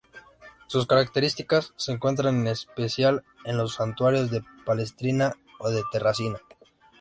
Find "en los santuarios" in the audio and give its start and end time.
3.45-4.31